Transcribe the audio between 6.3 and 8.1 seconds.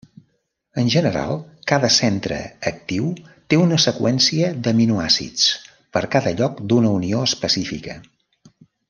lloc d'unió específica.